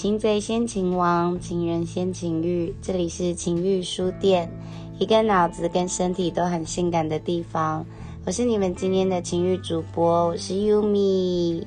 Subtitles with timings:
[0.00, 2.74] 擒贼先擒王，情人先情欲。
[2.80, 4.50] 这里是情欲书店，
[4.98, 7.84] 一个脑子跟身体都很性感的地方。
[8.24, 11.66] 我是你们今天的情欲主播，我是 Yumi。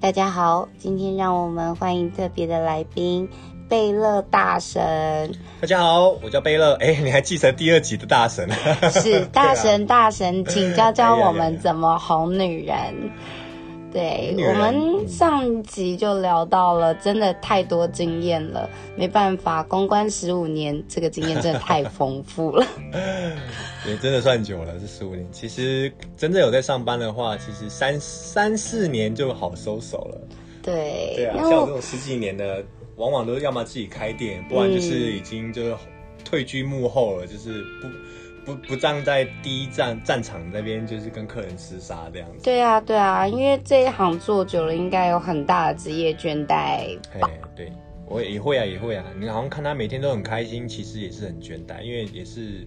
[0.00, 3.28] 大家好，今天让我们欢迎特别的来宾
[3.68, 5.30] 贝勒大神。
[5.60, 6.72] 大家好，我叫贝勒。
[6.76, 8.48] 哎，你还记得第二集的大神？
[8.90, 12.74] 是大神， 大神，请教教我们怎么哄女人。
[13.92, 22.64] 对我们上集就聊到了，真的太多经验了，没办法，公关十五年，这个经验真的太丰富了。
[23.88, 25.26] 也真的算久了，这十五年。
[25.32, 30.20] 其实真正有在上班的话，其实三三四年就好收手了。
[30.62, 32.64] 对，对啊，像我这种十几年的，
[32.96, 35.74] 往往都是要么自己开店，不然就是已经就是
[36.24, 37.88] 退居幕后了，就是不。
[38.44, 42.44] 不不站在第一战战场那边，就是跟客人厮杀这样子。
[42.44, 46.98] 对啊，对啊，因为这一行做久了，应该有很大的职业倦怠。
[47.12, 47.20] 哎，
[47.54, 47.72] 对，
[48.06, 49.04] 我也会啊，也会啊。
[49.18, 52.66] 你好像看他每天都很开心，其实也是很倦怠，因为也是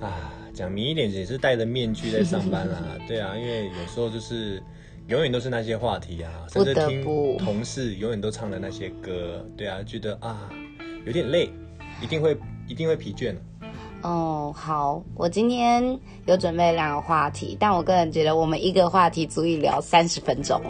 [0.00, 2.96] 啊，讲明一点，也是戴着面具在上班啊。
[3.08, 4.62] 对啊，因为有时候就是
[5.08, 7.02] 永远都是那些话题啊，甚至听
[7.38, 9.44] 同事永远都唱的那些歌。
[9.56, 10.48] 对啊，觉得啊
[11.04, 11.50] 有点累，
[12.00, 12.36] 一定会
[12.68, 13.34] 一定会疲倦。
[14.02, 20.60] 哦，好，我今天有准备两个话题，但我个人觉得我们一个话题足以聊三十分钟。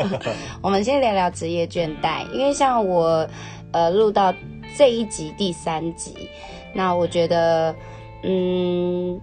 [0.60, 3.26] 我们先聊聊职业倦怠，因为像我，
[3.72, 4.34] 呃，录到
[4.76, 6.28] 这一集第三集，
[6.74, 7.74] 那我觉得，
[8.22, 9.18] 嗯，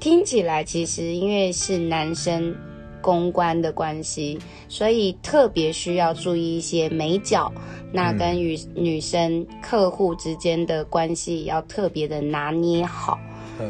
[0.00, 2.56] 听起来其实因为是男生。
[3.06, 4.36] 公关的关系，
[4.68, 7.52] 所以特别需要注意一些美角。
[7.92, 13.16] 那跟与女生客户之间的关系要特别的拿捏好，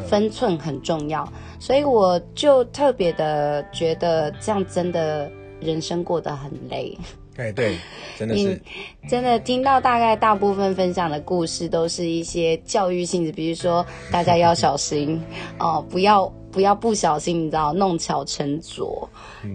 [0.08, 1.30] 分寸很重要。
[1.60, 6.96] 所以我就特别的觉得，这样真的人生过得很累。
[7.36, 7.78] 哎，对，
[8.18, 8.60] 真的是，
[9.08, 15.22] 真的听到大概大部分分享的故事都是一些教育性质，比如说大家要小心
[15.58, 16.32] 哦，不要。
[16.52, 19.06] 不要不小心，你知道弄巧成拙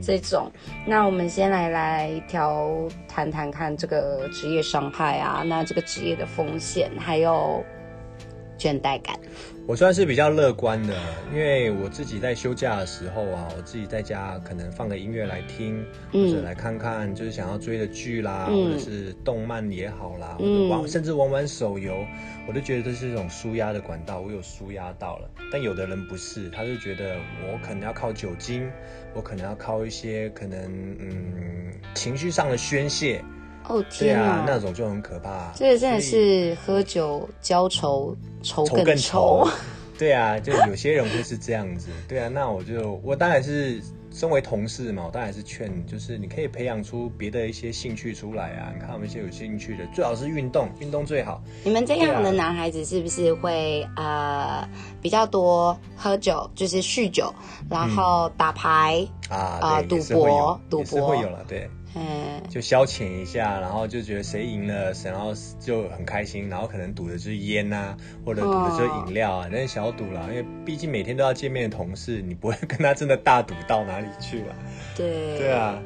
[0.03, 0.51] 这种。
[0.85, 2.69] 那我们先来来调
[3.07, 7.63] 谈谈看这个职业伤害啊，那这个职业的风险，还有
[8.61, 9.17] 倦怠感。
[9.67, 10.93] 我算是比较乐观的，
[11.31, 22.05] 因为我自己在休假的时候啊，我自己在家可能放个音乐来听，或者来看看就是想要追的剧啦，或者是动漫也好啦，或者玩甚至玩玩手游，
[22.47, 25.29] 我都觉得这是一种舒压的管道，我有舒压到了。
[25.51, 27.15] 但有的人不是，他就觉得
[27.51, 28.69] 我可能要靠酒精，
[29.13, 30.59] 我可能要靠一些可能
[30.99, 33.23] 嗯情绪上的宣泄。
[33.71, 35.51] 哦天啊，那种就很可怕。
[35.55, 39.47] 这个真的是喝酒浇愁，愁更愁。
[39.97, 41.89] 对啊，就有些人会是这样子。
[42.07, 43.79] 对啊，那我就我当然是
[44.11, 48.73] 身为同事嘛，我当然是劝，就是你可以培养出别的一些兴趣出来啊。
[48.73, 51.39] 你看我们一些有兴趣的，最好是运动，运动最好。
[51.63, 54.67] 你们这样的男孩子是不是会呃
[55.03, 57.31] 比较多喝酒，就是酗酒，
[57.69, 61.69] 然后打牌啊啊赌博，赌博会有了，对。
[61.93, 74.55] 嗯，就消遣一下，然后就觉得谁赢了，然后就很开心，然后可能赌的就是烟呐，或者赌的就是饮料啊，那是小赌了，因为毕竟每天都要见面的同事，你不会跟他真的大赌到哪里去了。
[74.95, 75.83] 对，对啊，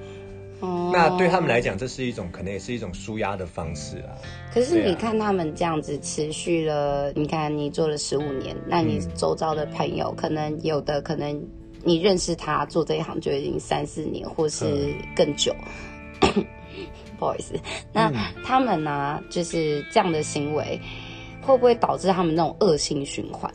[0.93, 4.13] 那对他们来讲，这是一种可能也是一种舒压的方式啊。
[4.53, 11.43] 可是你看他们这样子持续了，你看你做了十五年，那你周遭的朋友，可能有的可能
[11.83, 15.53] 你认识他做这一行就已经三四年，或是更久。
[17.17, 17.53] 不好意思，
[17.93, 18.11] 那
[18.43, 19.21] 他们呢？
[19.29, 20.79] 就是这样的行为，
[21.41, 23.51] 会不会导致他们那种恶性循环？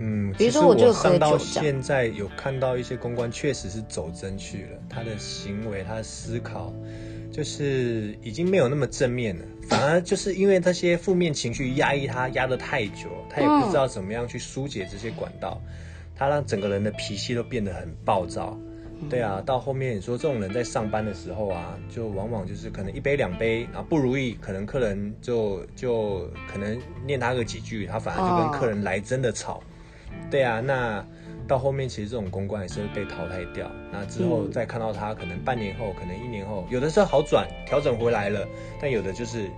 [0.00, 6.72] 嗯，比如说，我就喝到现在有看到一些公关确实是走真去了，他的行为、他的思考，
[7.32, 15.60] 就是已经没有那么正面了，反而就是因为那些负面情绪压抑他，压得太久，他也不知道怎么样去疏解这些管道，
[16.14, 18.56] 他让整个人的脾气都变得很暴躁。
[19.08, 29.62] 对啊，到后面你说这种人在上班的时候啊，就往往就是可能一杯两杯啊不如意，可能客人就就可能念他个几句，他反而就跟客人来真的吵。
[30.30, 31.04] 对啊，那
[31.46, 33.70] 到后面其实这种公关也是会被淘汰掉。
[33.92, 38.46] 那之后再看到他，可能半年后，可能一年后，有的时候好转调整回来了，
[38.80, 39.48] 但有的就是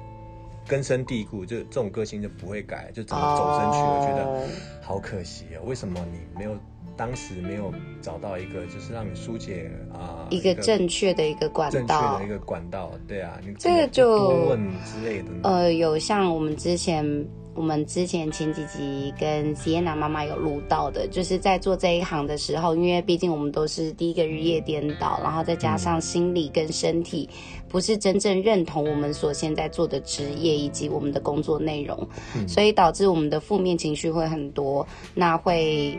[0.68, 3.78] 根深蒂固，就这种个性就不会改，就怎么走身去？
[3.78, 4.48] 我觉得
[4.82, 6.56] 好可惜啊，为什么你没有？
[6.96, 7.72] 当时没有
[8.02, 15.28] 找到一个，就是让你疏解啊，一个正确的一个管道，正确的一个管道，对啊，这个就问之类的。
[15.44, 27.28] 呃，有像我们之前我们之前前几集跟 Sienna 妈妈有录到的，就是在做这一行的时候，因为毕竟我们都是第一个日夜颠倒，然后再加上心理跟身体
[27.68, 32.08] 不是真正认同我们所现在做的职业以及我们的工作内容，
[32.46, 35.98] 所以导致我们的负面情绪会很多，那会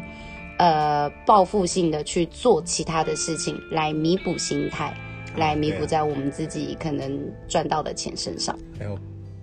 [0.62, 4.96] 呃报复性的去做其他的事情来弥补心态，
[5.36, 8.56] 来弥补在我们自己可能赚到的钱身上。
[8.78, 8.96] 还有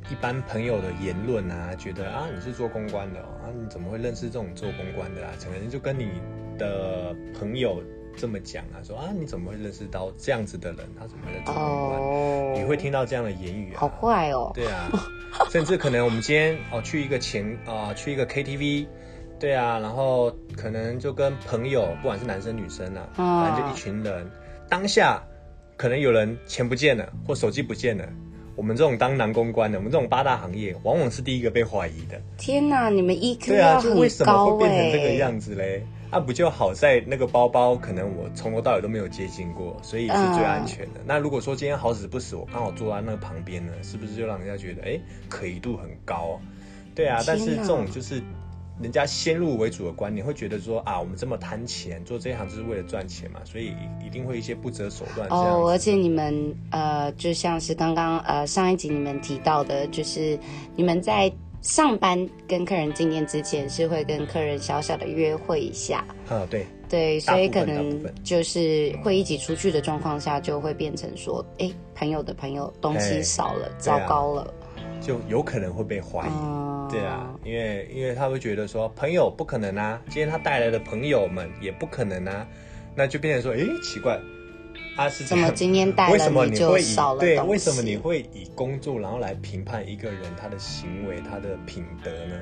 [0.08, 5.32] 一般朋友的言论啊，觉得啊你是做公关的啊，你怎么会认识这种做公关的啊？
[5.42, 6.08] 可能就跟你
[6.56, 7.82] 的朋友
[8.16, 10.86] 这么讲啊，说啊你怎么会认识到这样子的人？
[10.96, 12.54] 他怎么在做公关？
[12.54, 13.80] 你会听到这样的言语啊？
[13.80, 14.52] 好坏哦。
[14.54, 14.88] 对啊，
[15.50, 18.86] 甚至可能我们今天哦去一个前啊去一个 KTV，
[19.38, 24.28] 对啊，然后可能就跟朋友，不管是男生女生啊，反正就一群人，
[24.68, 25.22] 当下
[25.76, 28.04] 可能有人钱不见了，或手机不见了。
[28.56, 32.20] 我们这种当男公关的，我们这种八大行业，往往是第一个被怀疑的。
[32.36, 35.86] 天哪，你们 EQ 要很高为什么会变成这个样子嘞？
[36.10, 41.00] 啊，不就好在那个包包，可能我从头到尾都没有接近过，所以是最安全的。
[41.06, 46.40] 那如果说今天好死不死，我刚好坐在那个旁边呢，是不是就让人家觉得，哎，可疑度很高？
[46.96, 48.20] 对啊，但是这种就是。
[48.80, 53.72] 人家先入为主的观念会觉得说啊，我们这么贪钱，做这一行就是为了赚钱嘛，所以
[54.04, 55.28] 一定会一些不择手段。
[55.30, 60.38] 哦，而且你们呃，就像是刚刚呃上一集你们提到的，就是
[60.76, 61.30] 你们在
[61.60, 66.04] 上班跟客人见面之前，是会跟客人小小的约会一下。
[66.28, 74.54] 啊，对对，所以可能就是会一起出去的状况下，就会变成说，哎，朋友的朋友东西少了，糟糕了。
[75.00, 82.46] 就有可能会被怀疑，对啊，因为因为他会觉得说朋友不可能啊，今天他带来的朋友们也不可能啊，
[82.94, 84.18] 那就变成说，哎，奇怪，
[84.96, 92.36] 他是怎么今天带了你就少了对，为什么你会以工作然后来评判一个人他的行为、他的品德呢？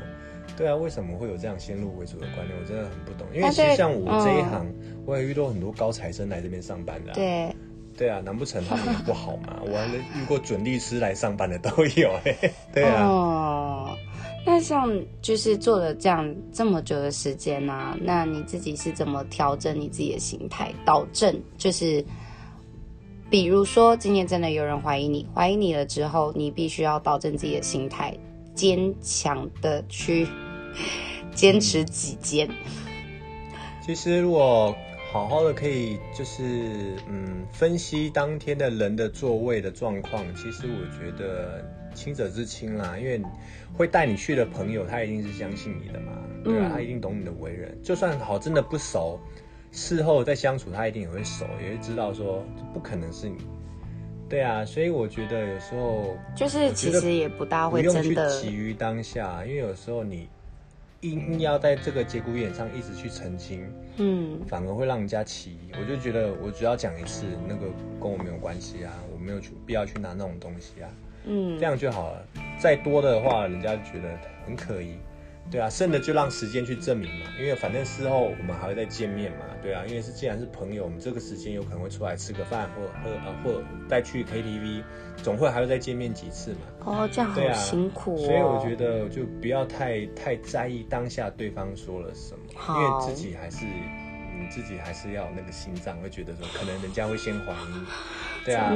[0.57, 2.59] 对啊，为什么会有这样先入为主的观念？
[2.59, 3.27] 我真的很不懂。
[3.35, 4.67] 因为其实像我这一行，
[5.05, 7.13] 我也遇到很多高材生来这边上班的。
[7.13, 7.55] 对。
[7.97, 9.59] 对啊，难不成他们不好吗？
[9.65, 12.53] 我还遇过准律师来上班的都有哎。
[12.73, 13.07] 对啊。
[13.07, 13.97] 哦，
[14.45, 14.91] 那像
[15.23, 21.35] 就是做了这样这么久的时间呢，那你自己是怎么调整你自己的心态，导正？
[21.57, 22.05] 就是，
[23.31, 28.15] 比如说今天真的有人怀疑你，怀疑你了之后，你必须要导正自己的心态，
[28.55, 30.29] 坚强的去
[31.35, 32.47] 坚持己见。
[33.81, 34.77] 其实如果。
[35.17, 41.65] 好好的可以就是嗯分析当天的人的座位的状况，其实我觉得
[41.95, 43.23] 亲者之亲啦，因为
[43.75, 46.13] 会带你去的朋友，他一定是相信你的嘛，
[46.45, 49.19] 对啊，他一定懂你的为人，就算好真的不熟，
[49.73, 53.39] 事后再相处，他一定也会熟，也会知道说不可能是你，
[54.29, 60.29] 对啊，所以我觉得有时候就是其实也不大会真的急于当下，因为有时候你。
[61.01, 65.73] 硬要在这个节骨眼上一直去澄清，嗯，反而会让人家起疑。
[65.79, 67.67] 我就觉得我只要讲一次，那个
[68.01, 70.91] 跟我没有关系啊，我没有去必要去拿那种东西啊，
[71.27, 72.27] 嗯，这样就好了。
[72.59, 74.97] 再多的话，人家觉得很可疑。
[75.51, 84.83] 对啊，剩的就让时间去证明嘛，因为反正事后我们还会再见面嘛，对啊，因为是既然是朋友，我们这个时间有可能会出来吃个饭，或喝呃或再去 KTV，
[85.23, 86.59] 总会还会再见面几次嘛。
[86.81, 88.17] 哦，这样好辛苦。
[88.19, 92.41] 所以我觉得就不要太太在意当下对方说了什么，
[92.77, 98.73] 因为自己还是你自己还是要那个心脏，会觉得说可能人家会先怀疑，对啊，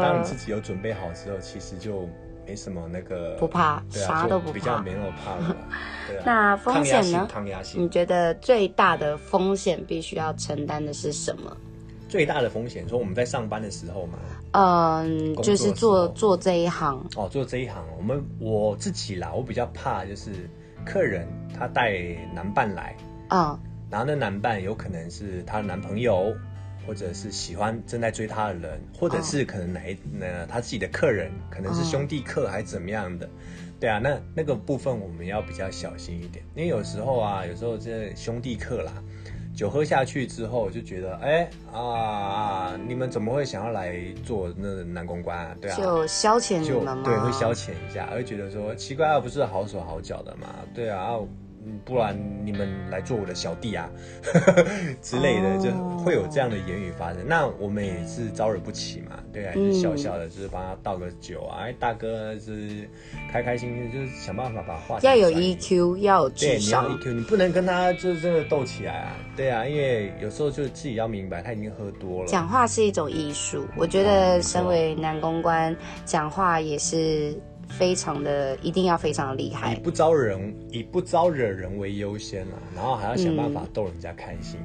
[0.00, 2.08] 当你自己有准备好之后，其实就。
[2.52, 5.56] 没什么那个不怕，啥都不怕，比较没那么怕了。
[6.22, 7.26] 那风险呢？
[7.32, 11.56] 抗压性，你觉得最大的风险必须要承担的是什么？
[12.10, 14.18] 最大的风险，说我们在上班的时候嘛，
[14.50, 20.30] 嗯，就是做做这一行哦，做这一行，我们我自己啦，我比较怕就是
[20.84, 21.26] 客人
[21.58, 21.98] 他带
[22.34, 22.94] 男伴来
[23.28, 26.36] 啊，然后那男伴有可能是她的男朋友。
[26.86, 33.28] 或者是喜欢正在追他的人，或者是可能哪一那他自己的客人，可能是兄弟客还是怎么样的，
[33.80, 38.92] 对啊，那那个部分我们要比较小心一点，因为有时候啊，有时候这兄弟客啦，
[39.54, 45.56] 酒喝下去之后就觉得，哎啊，你们怎么会想要来做那男公关啊？
[45.60, 47.02] 对啊，就消遣你们吗？
[47.04, 50.48] 对，会消遣一下，会觉得说奇怪啊，不是好手好脚的嘛？
[50.74, 51.18] 对啊。
[51.84, 53.88] 不然你们来做我的小弟啊
[55.00, 57.26] 之类的，就会有这样的言语发生。
[57.26, 61.62] 那我们也是招惹不起嘛，对啊，就笑笑的，就是帮他倒个酒啊。
[61.62, 62.88] 哎，大哥是
[63.30, 66.84] 开开心心，就是想办法把话要有 EQ，要有智商。
[66.84, 69.16] 你要 EQ，你不能跟他就是真的斗起来啊。
[69.36, 72.26] 对啊，因为有时候就自己要明白，他已经喝多了。
[72.26, 77.34] 讲话是一种艺术，我觉得身为男公关，讲话也是。
[77.78, 84.60] 非常的一定要非常的厉害，以不招人以不招惹人为优先啊，然后还要想办法逗人家开心，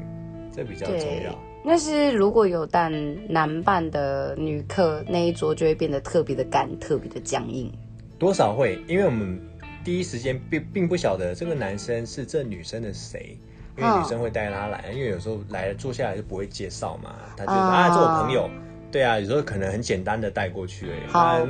[0.53, 1.33] 这比较重要。
[1.65, 2.91] 但是如果有但
[3.31, 7.71] 男伴的女客，那一桌就会变得特别的干，特别的僵硬。
[8.19, 9.39] 多少会，因为我们
[9.83, 13.37] 第一时间并并不晓得这个男生是这女生的谁，
[13.77, 18.49] 因为女生会带他来，因为有时候来了坐下来就不会介绍嘛，他就啊，做我朋友。
[18.91, 21.11] 对啊，有时候可能很简单的带过去而已。
[21.11, 21.49] 好朋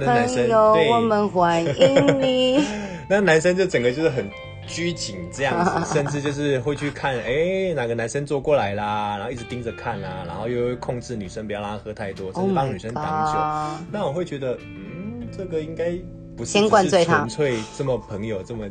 [0.50, 2.64] 友，我们欢迎你。
[3.10, 4.30] 那男生就整个就是很
[4.68, 13.86] 拘谨这样子， 甚至就是会去看，哎，哪个男生坐过来啦，然后一直盯着看啊，然后又会控制女生不要让他喝太多，甚至帮女生挡酒。
[13.92, 15.92] 那我会觉得，嗯，这个应该
[16.38, 18.66] 不是先灌醉他，纯粹这么朋友这么。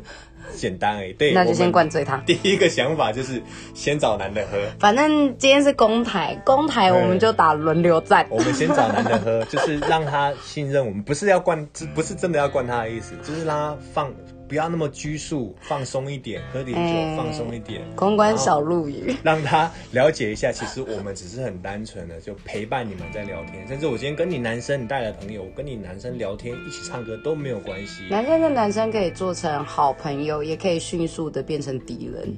[0.55, 2.15] 简单哎，对，那就先灌醉他。
[2.25, 3.41] 第一个想法就是
[3.73, 4.57] 先找男的喝。
[4.79, 8.25] 反正今天是公台，公台我们就打轮流战。
[8.29, 14.09] 我们先找男的喝，就是让他信任我们，不是要灌，不是真的要灌他的意思，就是让他放。
[14.47, 17.81] 不要那么拘束，放松一点，喝点酒，放松一点。
[17.95, 23.67] 公关小陆羽，让他了解一下，其实我们只是很单纯的，就陪伴你们在聊天。
[23.67, 28.03] 甚至我今天跟你男生，你带来朋友，我跟你男生聊天，一起唱歌都没有关系。
[28.09, 32.33] 男生跟男生可以做成好朋友，也可以迅速的变成敌人。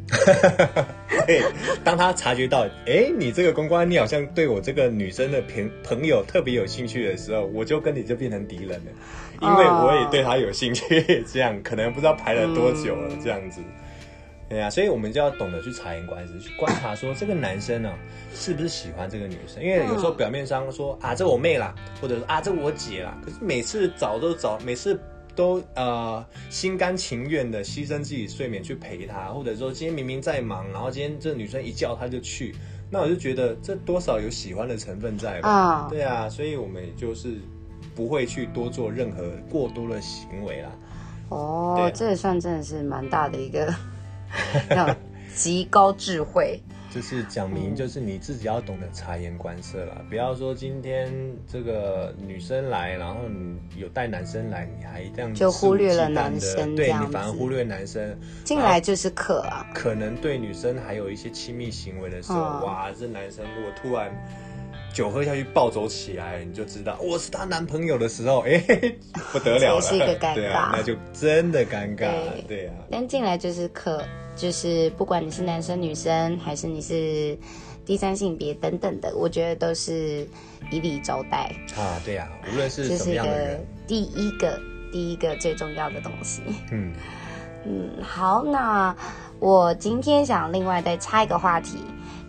[1.27, 1.43] 对，
[1.83, 8.91] 当他察觉到，哎，你这个公关，你好像对我这个女生的朋朋友特别有兴趣的时候，我就跟你就变成敌人了。
[9.41, 13.61] 因为我也对他有兴趣， 这样可能不知道排了多久了，这样子，
[14.49, 17.93] 对呀，所以我们就要懂得去察言观色，去观察说这个男生呢
[18.33, 24.99] 是不是喜欢这个女生，因为有时候表面上说啊这我妹啦，或者说啊这我姐啦，可是每次找都找，每次
[25.35, 32.53] 都呃心甘情愿的牺牲自己睡眠去陪她，或者说今天明明在忙，然后今天这女生一叫他就去，
[32.89, 37.37] 那我就觉得这多少有喜欢的成分在吧，对啊，所以我们也就是。
[37.99, 40.69] 不会去多做任何过多的行为啦。
[41.27, 43.75] 哦，这也算真的是蛮大的一个，
[44.73, 44.95] 要
[45.35, 46.57] 极高智慧。
[46.89, 51.13] 就是讲明，就是你自己要懂得察言观色了，不要说今天
[51.45, 59.67] 这个女生来，然后你有带男生来，你还这样就忽略了男生，对你反而忽略男生进来就是客啊。
[59.73, 64.09] 可能对女生还有一些亲密行为的时候，哇，这男生如果突然。
[64.93, 68.61] 酒喝下去暴走起来，你就知道我是她男朋友的时候， 哎，
[69.31, 72.09] 不得了了，是一个尴尬，那就真的尴尬，
[72.47, 72.73] 对啊。
[72.89, 74.03] 但进来就是可，
[74.35, 77.37] 就是不管你是男生女生，还是你是
[77.85, 80.27] 第三性别等等的，我觉得都是
[80.71, 84.59] 以礼招待啊，对啊，无论是什么样的人，第一个
[84.91, 86.41] 第一个最重要的东西。
[86.71, 86.93] 嗯
[87.65, 88.95] 嗯，好，那
[89.39, 91.77] 我今天想另外再插一个话题。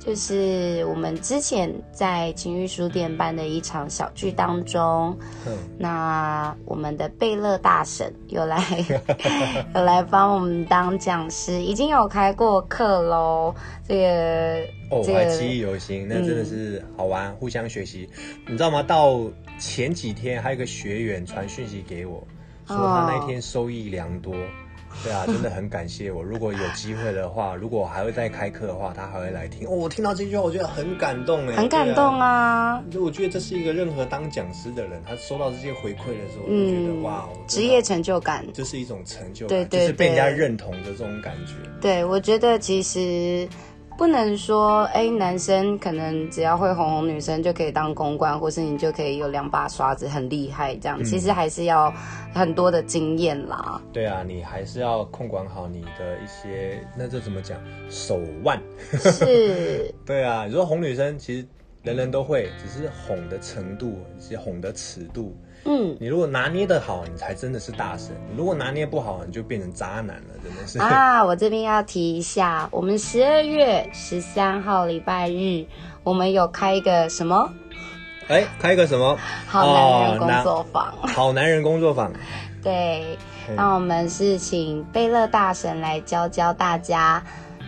[0.00, 5.14] 就是我们之前在情欲书店办的一场小剧当中，
[5.78, 8.58] 那我们的贝勒大神有来
[9.74, 13.54] 有来帮我们当讲师，已经有开过课喽。
[13.86, 18.08] 这个哦，还记忆犹新，那真的是好玩，互相学习。
[18.46, 18.82] 你知道吗？
[18.82, 19.20] 到
[19.58, 22.26] 前几天还有个学员传讯息给我，
[22.66, 24.34] 说他那天收益良多。
[25.02, 26.22] 对啊，真的很感谢我。
[26.22, 29.66] 如果有机会的话， 如果还会再开课的话，他还会来听。
[29.66, 32.82] 哦，我听到这句话，我觉得很感动哎，很感动啊！
[33.00, 41.54] 我觉得这是一个任何当讲师的人，他收到这些回馈的时候，就觉得哇，职业成就感，这是一种成就感，就是被人家认同的这种感觉。
[41.80, 43.48] 对，我觉得其实。
[44.00, 51.04] 不能说，哎，男生可能只要会哄哄女生就可以当公关，或是你就可以有两把刷子很厉害这样。
[51.04, 51.92] 其实还是要
[52.32, 53.78] 很多的经验啦。
[53.92, 57.60] 对啊，你还是要控管好你的一些，那这怎么讲？
[57.90, 58.58] 手腕。
[58.90, 59.94] 是。
[60.06, 61.46] 对啊，你说哄女生，其实
[61.82, 65.36] 人人都会，只是哄的程度，以及哄的尺度。
[65.64, 70.78] 嗯，你如果拿捏的好，你才真的是大神；你如果拿捏不好，你就变成渣男了，真的是。
[70.78, 75.66] 啊，我这边要提一下，我们十二月十三号礼拜日，
[76.02, 77.52] 我们有开一个什么？
[78.28, 79.18] 哎，开一个什么？
[79.46, 80.94] 好男人工作坊。
[81.02, 82.12] 好男人工作坊。
[82.62, 83.18] 对，
[83.56, 87.22] 那我们是请贝勒大神来教教大家。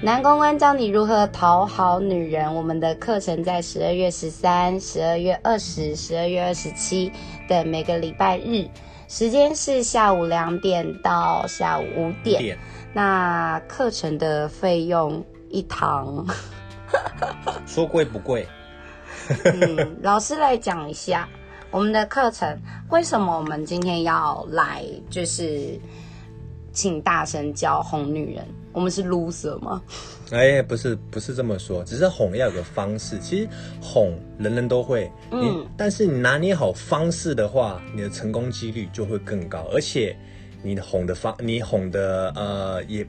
[0.04, 2.52] 男公关教你如何讨好女人。
[2.52, 7.12] 我们的课程在十二月十三、十二月二十、十二月二十七
[7.48, 8.68] 的每个礼拜日，
[9.06, 12.58] 时间是下午两点到下午五点。
[12.92, 16.26] 那课程的费用一堂，
[17.64, 18.44] 说贵不贵？
[19.44, 21.28] 嗯，老师来讲一下
[21.70, 25.78] 我们的课程，为什么我们今天要来，就是
[26.72, 28.44] 请大声叫哄女人。
[28.72, 29.82] 我们是 loser 吗？
[30.30, 33.18] 哎，不是，不是这么说，只是哄要有个方式。
[33.18, 33.48] 其实
[33.80, 39.66] 哄人人都会，嗯，但是你拿捏好方式的话，你的成功几率就会更高。
[39.72, 40.16] 而且
[40.62, 43.06] 你哄的方，你哄的呃也。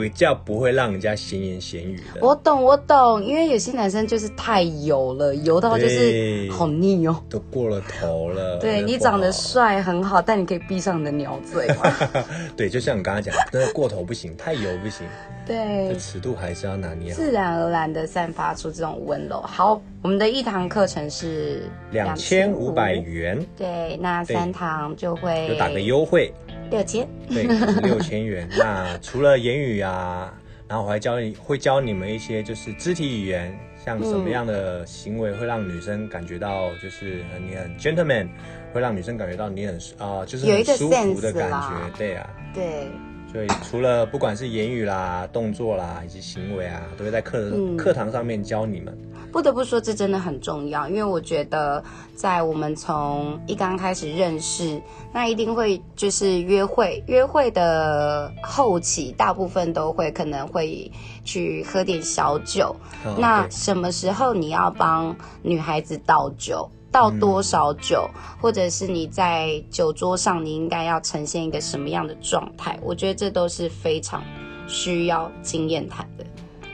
[0.00, 2.20] 比较不会让人家闲言闲语的。
[2.20, 8.58] 我懂，我懂，因为有些男生就是太油了，油到就是好腻哦，都过了头了。
[8.58, 11.92] 对你长得帅很好，但你可以闭上你的鸟嘴吗？
[12.56, 15.06] 对，就像你刚刚讲，真的过头不行，太油不行。
[15.46, 17.16] 对，尺度还是要拿捏好。
[17.16, 19.42] 自然而然的散发出这种温柔。
[19.42, 23.38] 好，我们的一堂课程是两千五百元。
[23.54, 26.32] 对，那三堂就会有打个优惠。
[26.70, 27.44] 六千，对，
[27.82, 28.48] 六千元。
[28.58, 30.32] 那除了言语啊，
[30.68, 38.28] 然后我还教你会教你们一些就是肢体语言，像什么样的行为会让女生感觉到就是你很 gentleman，
[38.72, 42.88] 会让女生感觉到你很啊，就是很舒服的感觉，对啊，对。
[43.34, 48.96] 所以除了不管是言语啦、动作啦以及行为啊，都会在课课堂上面教你们。
[49.32, 51.82] 不得不说，这真的很重要，因为我觉得
[52.14, 54.80] 在我们从一刚开始认识，
[55.12, 60.88] 那一定会就是约会，约会的后期大部分都会可能会
[61.24, 62.76] 去喝点小酒。
[63.18, 66.70] 那什么时候你要帮女孩子倒酒？
[66.94, 68.08] 倒多少酒，
[68.40, 72.78] 或者是你在酒桌上，你应该要呈现一个什么样的状态？
[72.80, 74.22] 我觉得这都是非常
[74.68, 76.24] 需要经验谈的。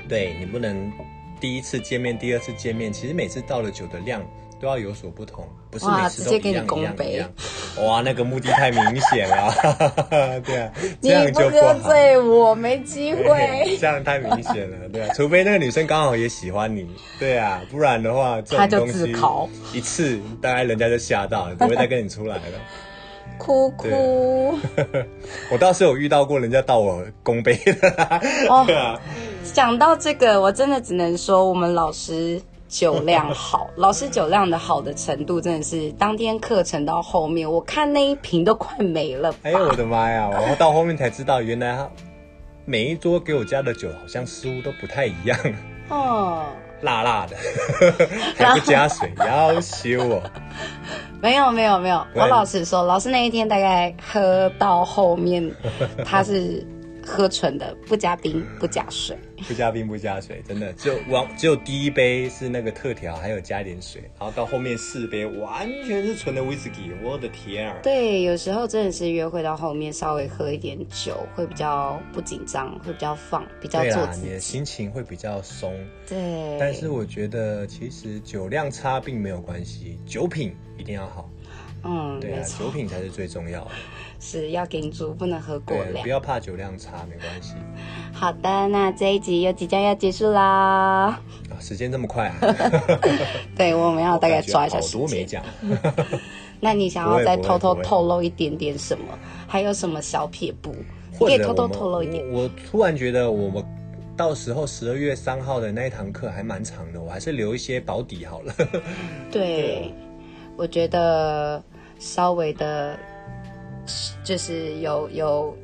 [0.07, 0.93] 对你不能
[1.41, 4.23] 第一次见面、第二次见面，其实每次倒的酒的量。
[4.61, 7.31] 都要有所不同，不是每次都一样一样一样。
[7.83, 9.55] 哇，那个目的太明显了，
[10.45, 13.77] 对啊， 这样就不喝醉我没机会。
[13.81, 16.87] 这样太明显了，对啊，除非那个女生刚好也喜欢你，
[17.19, 19.15] 对啊，不然的话，这种东西
[19.73, 22.43] 一次大概人家就吓到了，不会再跟你出来了。
[23.39, 24.59] 哭哭，
[25.51, 28.21] 我倒是有遇到过人家倒我公杯的。
[28.51, 28.67] 哦，
[29.55, 32.39] 讲到这个，我真的只能说我们老师。
[32.71, 39.35] 酒量好， 老师酒量的好的程度真的是当天课程到后面，我看那一瓶都快没了。
[39.43, 40.31] 哎呦我的妈呀！
[40.33, 41.77] 然后到后面才知道，原来
[42.65, 45.37] 每一桌给我加的酒好像似乎都不太一样。
[45.89, 46.45] 哦，
[46.83, 47.37] 辣辣的，
[48.39, 50.23] 还不加水，要羞我。
[51.21, 55.53] 没有没有没有，我老实说，老师那一天大概喝到后面，
[56.07, 56.65] 他是。
[57.11, 59.19] 喝纯的，不加冰，不加水，
[59.49, 67.77] 不加冰，不加水，真的就往只有第一杯是那个特调，还有加一点水，然后到后面四杯完全是纯的威士忌，我的天啊！
[67.83, 75.77] 对，有时候真的是约会到后面稍微喝一点酒，会比较不紧张，会比较放，比较做自己，你的心情会比较松。
[76.07, 81.29] 对，但是我觉得其实酒量差并没有关系，酒品一定要好。
[81.83, 83.71] 嗯，对啊，酒品才是最重要的。
[84.21, 86.03] 是要顶住，不能喝过量。
[86.03, 87.55] 不要怕酒量差，没关系。
[88.13, 90.43] 好的，那这一集又即将要结束啦。
[90.43, 91.23] 啊，
[91.59, 92.37] 时间这么快啊！
[93.57, 95.01] 对，我们要大概抓一下时间。
[95.01, 95.43] 好多没讲。
[96.61, 99.19] 那你想要再偷偷透露一点点什么？
[99.49, 100.75] 还有什么小撇步？
[101.19, 102.23] 可以偷偷透露一点。
[102.31, 103.65] 我突然觉得，我们
[104.17, 108.55] 到时候十二月三号的那一堂课还蛮长的，我还是留一些保底好了。
[109.33, 109.91] 对，
[110.59, 111.63] 我觉得
[111.99, 112.99] 稍微的。
[114.23, 115.57] 就是有有，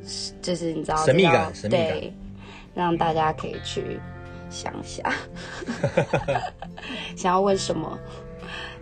[0.42, 2.00] 就是你知道神秘感，神秘感，
[2.74, 4.00] 让大家可以去
[4.50, 5.12] 想一下，
[7.16, 7.98] 想要问什么，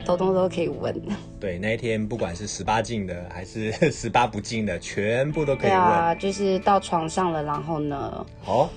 [0.04, 0.94] 通通都可以问。
[1.40, 5.72] 对，那一天不管是十八禁的还是十八不禁的，全部都可以问。
[5.72, 8.26] 对啊，就是到床上了，然后呢？
[8.42, 8.70] 好，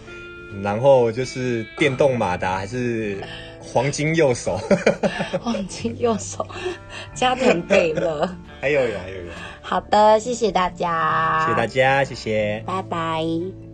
[0.62, 3.17] 然后就是电动马达还是
[3.62, 4.60] 黄金右手？
[5.41, 6.46] 黄金右手，
[7.13, 8.38] 加点贝了。
[8.60, 9.32] 还有有，还有有。
[9.62, 13.67] 好的，谢谢大家，谢谢大家，谢谢，拜拜。